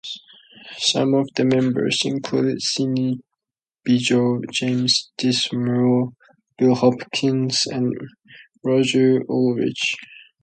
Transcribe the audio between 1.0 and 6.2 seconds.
of the members included Sidney Bijou, James Dinsmoor,